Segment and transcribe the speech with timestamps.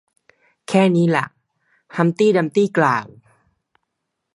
[0.67, 1.25] แค่นี้ล่ะ
[1.95, 3.07] ฮัมพ์ตี้ดัมพ์ตี้กล่าว